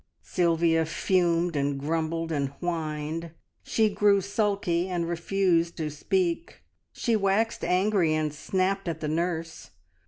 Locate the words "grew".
3.87-4.19